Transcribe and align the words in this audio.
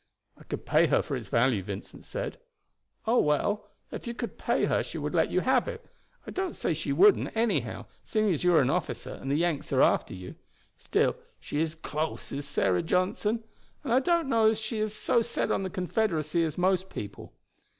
"I 0.35 0.41
could 0.45 0.65
pay 0.65 0.87
her 0.87 1.03
for 1.03 1.15
its 1.15 1.27
value," 1.27 1.61
Vincent 1.61 2.05
said. 2.05 2.39
"Oh, 3.05 3.19
well, 3.19 3.69
if 3.91 4.07
you 4.07 4.15
could 4.15 4.35
pay 4.39 4.65
her 4.65 4.81
she 4.81 4.97
would 4.97 5.13
let 5.13 5.29
you 5.29 5.41
have 5.41 5.67
it. 5.67 5.85
I 6.25 6.31
don't 6.31 6.55
say 6.55 6.73
she 6.73 6.91
wouldn't, 6.91 7.37
anyhow, 7.37 7.85
seeing 8.03 8.31
as 8.33 8.43
you 8.43 8.55
are 8.55 8.61
an 8.63 8.71
officer, 8.71 9.11
and 9.11 9.29
the 9.29 9.35
Yanks 9.35 9.71
are 9.71 9.83
after 9.83 10.15
you. 10.15 10.33
Still, 10.75 11.15
she 11.39 11.61
is 11.61 11.75
close 11.75 12.31
is 12.31 12.47
Sarah 12.47 12.81
Johnson, 12.81 13.43
and 13.83 13.93
I 13.93 13.99
don't 13.99 14.27
know 14.27 14.49
as 14.49 14.59
she 14.59 14.79
is 14.79 14.95
so 14.95 15.21
set 15.21 15.51
on 15.51 15.61
the 15.61 15.69
Confederacy 15.69 16.43
as 16.45 16.57
most 16.57 16.89
people. 16.89 17.33